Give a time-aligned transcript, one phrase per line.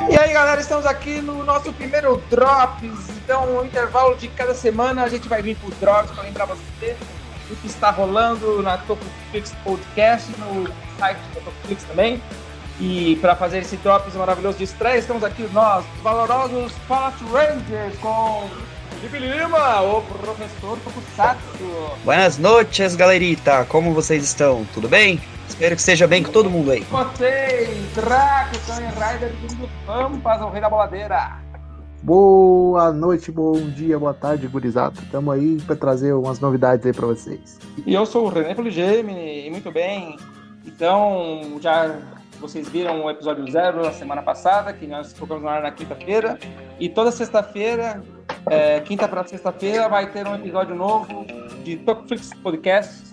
[0.00, 3.08] E aí, galera, estamos aqui no nosso primeiro Drops.
[3.24, 6.96] Então, no intervalo de cada semana, a gente vai vir pro Drops para lembrar você
[7.48, 12.22] do que está rolando na Topoflix Podcast, no site da Topoflix também.
[12.78, 18.48] E para fazer esse Drops maravilhoso de estreia, estamos aqui nós, valorosos Power Rangers, com
[19.00, 21.90] Felipe Lima, o professor Tokusatsu.
[22.04, 23.64] Buenas noches, galerita.
[23.64, 24.64] Como vocês estão?
[24.74, 25.20] Tudo bem?
[25.48, 26.80] Espero que esteja bem com todo mundo aí.
[26.82, 31.38] Vocês, Draco, Kamen Rider do Pampas, o rei da boladeira.
[32.02, 35.00] Boa noite, bom dia, boa tarde, gurizada.
[35.00, 37.58] Estamos aí para trazer umas novidades aí para vocês.
[37.84, 40.16] E eu sou o René Poligemi, e muito bem.
[40.64, 41.96] Então, já
[42.38, 46.38] vocês viram o episódio zero na semana passada, que nós colocamos no ar na quinta-feira.
[46.78, 48.02] E toda sexta-feira,
[48.48, 51.24] é, quinta para sexta-feira, vai ter um episódio novo
[51.64, 53.05] de Tokuflix Podcast.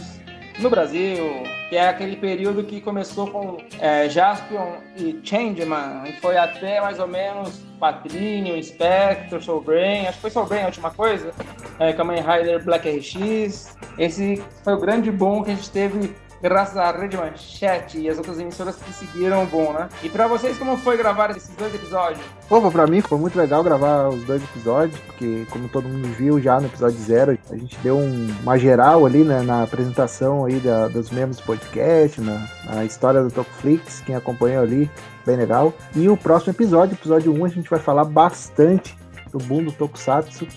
[0.60, 6.38] no Brasil, que é aquele período que começou com é, Jaspion e Changeman, e foi
[6.38, 10.92] até mais ou menos Patrinho, Spectre, Soul Brain, acho que foi Soul Brain a última
[10.92, 11.32] coisa,
[11.80, 13.76] é, Kamen Rider Black RX.
[13.98, 18.18] Esse foi o grande boom que a gente teve graças à Rede Manchete e as
[18.18, 19.88] outras emissoras que seguiram o bom, né?
[20.02, 22.20] E pra vocês, como foi gravar esses dois episódios?
[22.50, 26.42] Opa, pra mim foi muito legal gravar os dois episódios, porque como todo mundo viu
[26.42, 30.60] já no episódio zero, a gente deu um- uma geral ali né, na apresentação aí
[30.60, 34.90] da- dos membros do podcast, na, na história do Tokuflix, quem acompanhou ali,
[35.26, 35.74] bem legal.
[35.96, 38.98] E o próximo episódio, episódio 1, a gente vai falar bastante
[39.32, 40.48] do boom do Tokusatsu,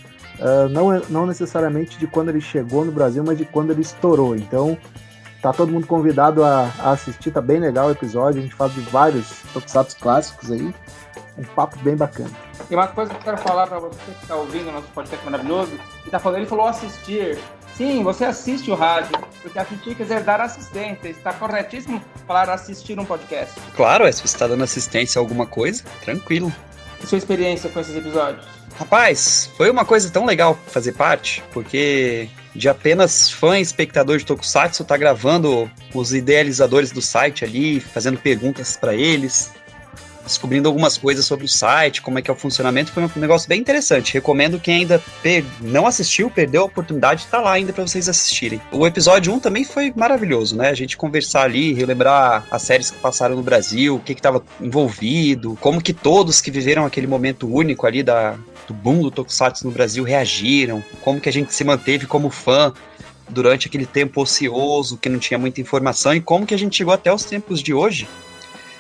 [0.41, 4.35] ah, não, não necessariamente de quando ele chegou no Brasil, mas de quando ele estourou.
[4.35, 4.77] Então,
[5.45, 8.41] Tá todo mundo convidado a, a assistir, tá bem legal o episódio.
[8.41, 10.75] A gente fala de vários tokusatsu clássicos aí.
[11.37, 12.31] Um papo bem bacana.
[12.71, 15.23] E uma coisa que eu quero falar pra você que tá ouvindo o nosso podcast
[15.23, 17.39] maravilhoso, ele tá falando, ele falou assistir.
[17.75, 21.09] Sim, você assiste o rádio, porque assistir quer dizer dar assistência.
[21.11, 23.61] Está corretíssimo falar assistir um podcast.
[23.77, 26.51] Claro, é, se você está dando assistência a alguma coisa, tranquilo.
[27.03, 28.47] E sua experiência com esses episódios?
[28.79, 34.25] Rapaz, foi uma coisa tão legal fazer parte, porque de apenas fã e espectador de
[34.25, 39.51] Tokusatsu tá gravando os idealizadores do site ali, fazendo perguntas pra eles,
[40.25, 43.49] descobrindo algumas coisas sobre o site, como é que é o funcionamento, foi um negócio
[43.49, 44.15] bem interessante.
[44.15, 45.01] Recomendo quem ainda
[45.61, 48.61] não assistiu, perdeu a oportunidade, tá lá ainda pra vocês assistirem.
[48.73, 50.71] O episódio 1 também foi maravilhoso, né?
[50.71, 54.43] A gente conversar ali, relembrar as séries que passaram no Brasil, o que que tava
[54.61, 58.37] envolvido, como que todos que viveram aquele momento único ali da,
[58.67, 62.73] do boom do Tokusatsu no Brasil reagiram, como que a gente se manteve como fã
[63.29, 66.93] durante aquele tempo ocioso, que não tinha muita informação, e como que a gente chegou
[66.93, 68.09] até os tempos de hoje.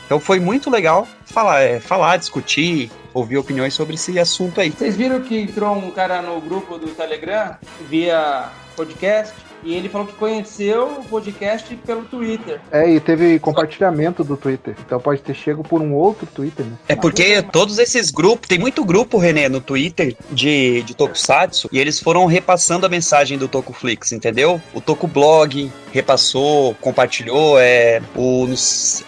[0.04, 4.70] Então foi muito legal falar, é, falar, discutir, ouvir opiniões sobre esse assunto aí.
[4.70, 7.56] Vocês viram que entrou um cara no grupo do Telegram
[7.88, 12.60] via podcast e ele falou que conheceu o podcast pelo Twitter.
[12.70, 14.76] É, e teve compartilhamento do Twitter.
[14.84, 16.76] Então pode ter chego por um outro Twitter, né?
[16.88, 21.78] É porque todos esses grupos, tem muito grupo, René, no Twitter de, de Tokusatsu, e
[21.78, 24.60] eles foram repassando a mensagem do Tokuflix, entendeu?
[24.74, 28.48] O Tokublog repassou, compartilhou, é, o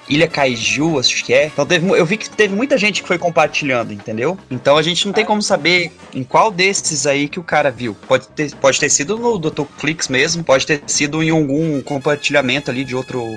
[0.09, 1.47] Ilha Kaiju, acho que é.
[1.47, 4.39] Então teve, eu vi que teve muita gente que foi compartilhando, entendeu?
[4.49, 7.97] Então a gente não tem como saber em qual desses aí que o cara viu.
[8.07, 12.71] Pode ter, pode ter sido no do Tokuflix mesmo, pode ter sido em algum compartilhamento
[12.71, 13.37] ali de outro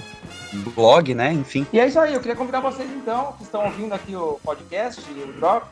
[0.76, 1.34] blog, né?
[1.34, 1.66] Enfim.
[1.74, 5.02] E é isso aí, eu queria convidar vocês então, que estão ouvindo aqui o podcast,
[5.02, 5.70] o Drops,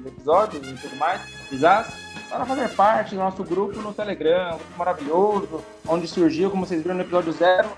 [0.00, 1.94] os episódios e tudo mais, Desastre,
[2.28, 6.82] para fazer parte do nosso grupo no Telegram, um grupo maravilhoso, onde surgiu, como vocês
[6.82, 7.70] viram no episódio zero,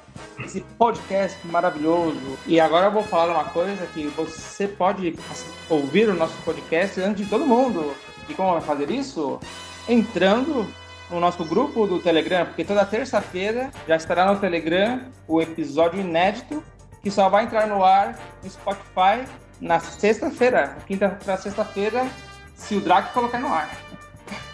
[0.44, 2.38] esse podcast maravilhoso.
[2.46, 5.16] E agora eu vou falar uma coisa que você pode
[5.68, 7.94] ouvir o nosso podcast antes de todo mundo.
[8.28, 9.38] E como vai fazer isso?
[9.88, 10.66] Entrando
[11.10, 16.62] no nosso grupo do Telegram, porque toda terça-feira já estará no Telegram o episódio inédito
[17.02, 19.24] que só vai entrar no ar no Spotify
[19.60, 22.06] na sexta-feira, quinta para sexta-feira,
[22.54, 23.70] se o Draco colocar no ar.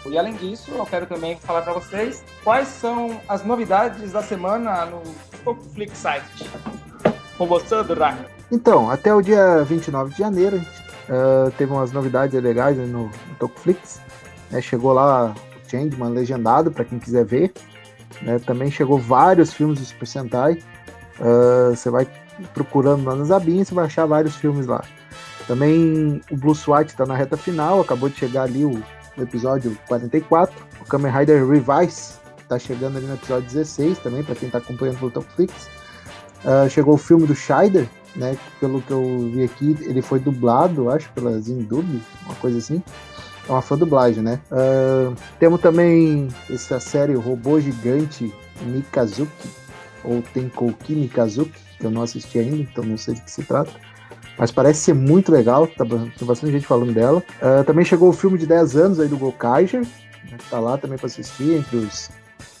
[0.09, 4.85] E além disso, eu quero também falar para vocês quais são as novidades da semana
[4.85, 5.01] no
[5.43, 6.49] Tokuflix site.
[7.37, 8.23] Com você, Draco.
[8.51, 10.61] Então, até o dia 29 de janeiro,
[11.09, 14.01] ah, teve umas novidades legais no, no Tokuflix.
[14.51, 14.61] né?
[14.61, 17.53] Chegou lá o Changeman legendado, para quem quiser ver.
[18.21, 18.39] Né?
[18.39, 20.59] Também chegou vários filmes do Super Sentai.
[21.19, 22.07] Uh, você vai
[22.53, 24.83] procurando lá nas abinhas, você vai achar vários filmes lá.
[25.47, 28.83] Também o Blue SWAT está na reta final, acabou de chegar ali o,
[29.17, 30.55] o episódio 44.
[30.81, 34.99] O Kamen Rider Revise está chegando ali no episódio 16 também, para quem está acompanhando
[34.99, 35.69] pelo Topflix.
[36.45, 38.37] Uh, chegou o filme do Scheider, né?
[38.59, 42.81] Pelo que eu vi aqui, ele foi dublado, acho, pela Zindub, uma coisa assim.
[43.47, 44.39] É uma fã dublagem, né?
[44.51, 49.49] Uh, temos também essa série Robô Gigante Mikazuki,
[50.03, 53.71] ou Tenkouki Mikazuki, que eu não assisti ainda, então não sei de que se trata.
[54.37, 57.23] Mas parece ser muito legal, tá, tem bastante gente falando dela.
[57.41, 60.97] Uh, também chegou o filme de 10 anos aí do Gokaiger, né, tá lá também
[60.97, 62.11] para assistir, entre os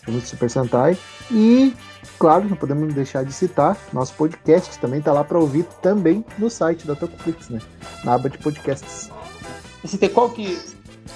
[0.03, 0.97] filmes de Super Sentai.
[1.29, 1.73] E,
[2.17, 6.49] claro, não podemos deixar de citar, nosso podcast também tá lá para ouvir também no
[6.49, 7.59] site da Tokuflix, né?
[8.03, 9.11] Na aba de podcasts.
[9.83, 10.59] Esse Tekoki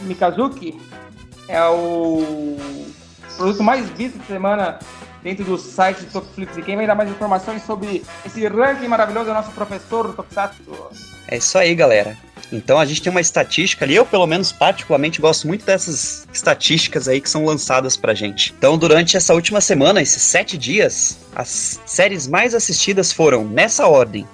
[0.01, 0.79] Mikazuki
[1.47, 2.57] é o
[3.35, 4.79] produto mais visto de semana
[5.23, 6.57] dentro do site do Tokuflix.
[6.57, 10.13] E quem vai dar mais informações sobre esse ranking maravilhoso é o nosso professor do
[10.13, 10.61] Tokusatsu.
[11.27, 12.17] É isso aí, galera.
[12.51, 17.07] Então a gente tem uma estatística ali, eu pelo menos particularmente gosto muito dessas estatísticas
[17.07, 18.53] aí que são lançadas pra gente.
[18.57, 24.27] Então durante essa última semana, esses sete dias, as séries mais assistidas foram, nessa ordem,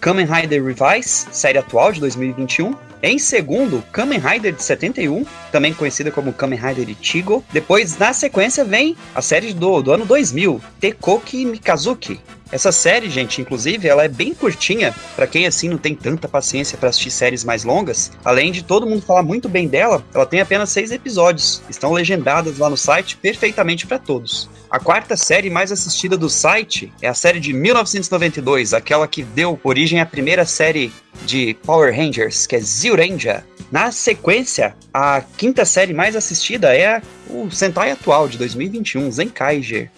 [0.00, 6.10] Kamen Rider Revise, série atual de 2021, em segundo, Kamen Rider de 71, também conhecida
[6.10, 7.44] como Kamen Rider Ichigo.
[7.52, 12.20] Depois, na sequência, vem a série do, do ano 2000, Tekoki Mikazuki.
[12.52, 16.78] Essa série, gente, inclusive, ela é bem curtinha, para quem assim não tem tanta paciência
[16.78, 18.12] para assistir séries mais longas.
[18.24, 22.58] Além de todo mundo falar muito bem dela, ela tem apenas seis episódios, estão legendadas
[22.58, 24.48] lá no site perfeitamente para todos.
[24.70, 29.58] A quarta série mais assistida do site é a série de 1992, aquela que deu
[29.64, 30.92] origem à primeira série
[31.24, 33.42] de Power Rangers, que é Zyuranger.
[33.72, 39.90] Na sequência, a quinta série mais assistida é o Sentai atual de 2021, Zenkaiger.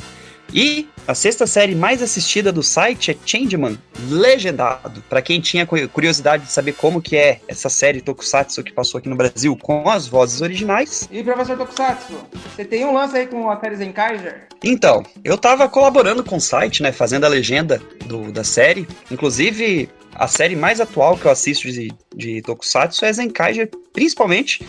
[0.52, 3.78] E a sexta série mais assistida do site é Changeman,
[4.08, 5.02] legendado.
[5.08, 9.08] Para quem tinha curiosidade de saber como que é essa série Tokusatsu que passou aqui
[9.08, 11.08] no Brasil com as vozes originais.
[11.10, 12.14] E professor Tokusatsu,
[12.44, 14.48] você tem um lance aí com a série Zenkaiger?
[14.64, 18.88] Então, eu tava colaborando com o site, né, fazendo a legenda do, da série.
[19.10, 24.66] Inclusive, a série mais atual que eu assisto de, de Tokusatsu é Zenkaiger, principalmente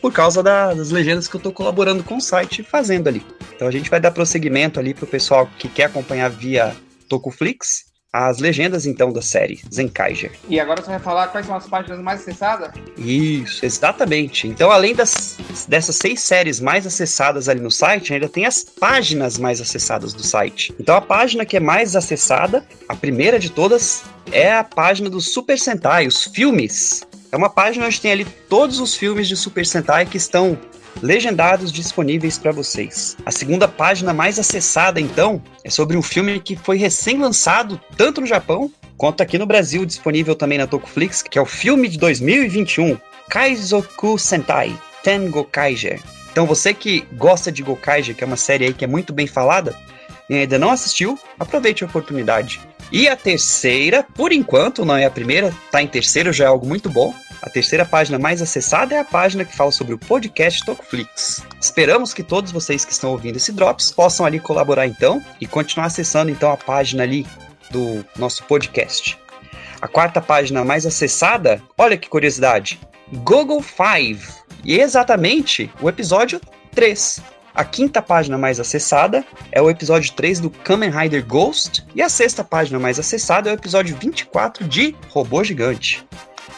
[0.00, 3.24] por causa da, das legendas que eu estou colaborando com o site fazendo ali.
[3.62, 6.74] Então a gente vai dar prosseguimento ali para o pessoal que quer acompanhar via
[7.08, 10.32] Tokuflix as legendas então da série Zenkaiger.
[10.48, 12.72] E agora você vai falar quais são as páginas mais acessadas?
[12.98, 14.48] Isso, exatamente.
[14.48, 15.38] Então, além das,
[15.68, 20.24] dessas seis séries mais acessadas ali no site, ainda tem as páginas mais acessadas do
[20.24, 20.74] site.
[20.80, 25.20] Então, a página que é mais acessada, a primeira de todas, é a página do
[25.20, 27.06] Super Sentai, os filmes.
[27.32, 30.58] É uma página onde tem ali todos os filmes de Super Sentai que estão
[31.00, 33.16] legendados disponíveis para vocês.
[33.24, 38.26] A segunda página mais acessada, então, é sobre um filme que foi recém-lançado tanto no
[38.26, 42.98] Japão quanto aqui no Brasil, disponível também na Tokuflix, que é o filme de 2021,
[43.30, 46.02] Kaizoku Sentai Ten Gokaiger.
[46.30, 49.26] Então você que gosta de Gokaiger, que é uma série aí que é muito bem
[49.26, 49.74] falada,
[50.28, 52.60] e ainda não assistiu, aproveite a oportunidade.
[52.90, 56.66] E a terceira, por enquanto, não é a primeira, tá em terceiro, já é algo
[56.66, 57.14] muito bom.
[57.40, 61.42] A terceira página mais acessada é a página que fala sobre o podcast Tokuflix.
[61.60, 65.86] Esperamos que todos vocês que estão ouvindo esse Drops possam ali colaborar então e continuar
[65.86, 67.26] acessando então a página ali
[67.70, 69.18] do nosso podcast.
[69.80, 72.78] A quarta página mais acessada, olha que curiosidade,
[73.12, 74.22] Google Five.
[74.64, 76.40] E exatamente o episódio
[76.72, 77.20] 3.
[77.54, 81.84] A quinta página mais acessada é o episódio 3 do Kamen Rider Ghost.
[81.94, 86.06] E a sexta página mais acessada é o episódio 24 de Robô Gigante.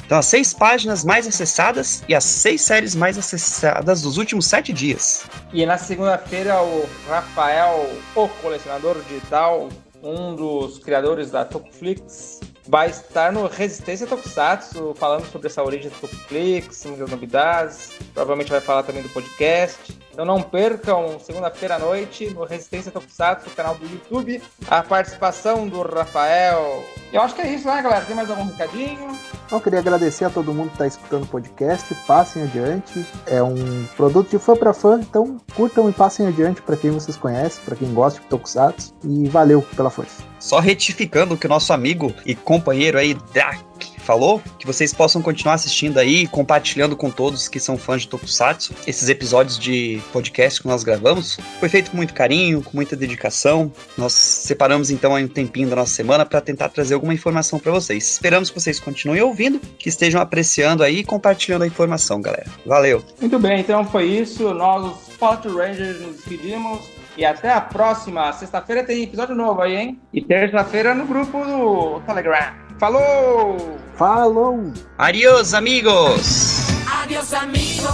[0.06, 4.72] Então, as seis páginas mais acessadas e as seis séries mais acessadas dos últimos sete
[4.72, 5.24] dias.
[5.52, 9.68] E na segunda-feira, o Rafael, o colecionador digital,
[10.00, 15.96] um dos criadores da Tokuflix, vai estar no Resistência Tokusatsu, falando sobre essa origem do
[15.98, 17.90] Tokuflix, muitas novidades.
[18.12, 20.03] Provavelmente vai falar também do podcast.
[20.14, 25.82] Então não percam, segunda-feira à noite, no Resistência Tokusatsu, canal do YouTube, a participação do
[25.82, 26.84] Rafael.
[27.12, 28.04] Eu acho que é isso, né, galera?
[28.04, 29.10] Tem mais algum recadinho?
[29.50, 31.92] Eu queria agradecer a todo mundo que está escutando o podcast.
[32.06, 33.04] Passem adiante.
[33.26, 37.16] É um produto de fã para fã, então curtam e passem adiante para quem vocês
[37.16, 38.94] conhecem, para quem gosta de Tokusatsu.
[39.02, 40.22] E valeu pela força.
[40.38, 45.54] Só retificando que o nosso amigo e companheiro aí, Dak, falou, que vocês possam continuar
[45.54, 50.68] assistindo aí, compartilhando com todos que são fãs de Tokusatsu, esses episódios de podcast que
[50.68, 51.38] nós gravamos.
[51.58, 53.72] Foi feito com muito carinho, com muita dedicação.
[53.96, 57.72] Nós separamos então aí um tempinho da nossa semana para tentar trazer alguma informação para
[57.72, 58.10] vocês.
[58.10, 62.46] Esperamos que vocês continuem ouvindo, que estejam apreciando aí e compartilhando a informação, galera.
[62.66, 63.02] Valeu!
[63.20, 64.52] Muito bem, então foi isso.
[64.52, 66.80] Nós, os Spot Rangers, nos despedimos.
[67.16, 68.32] E até a próxima.
[68.32, 70.00] Sexta-feira tem episódio novo aí, hein?
[70.12, 72.63] E terça-feira no grupo do Telegram.
[72.78, 73.78] Falou!
[73.96, 74.72] Falou!
[74.98, 76.66] Adiós, amigos!
[77.02, 77.88] Adiós, amigo!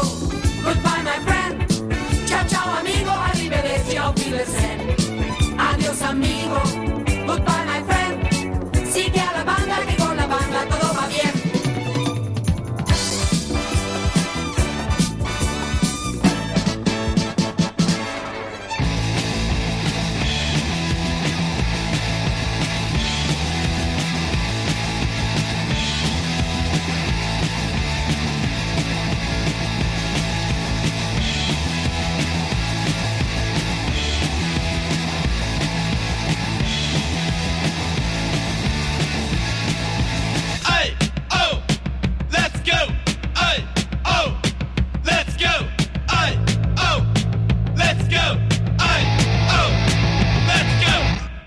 [0.65, 1.67] Goodbye, my friend!
[2.27, 3.11] Tchau, tchau, amigo!
[3.11, 4.97] Arrivederci, auf Wiedersehen!
[5.59, 6.80] Adiós, amigo!